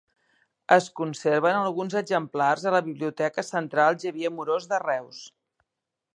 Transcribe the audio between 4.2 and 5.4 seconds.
Amorós de Reus.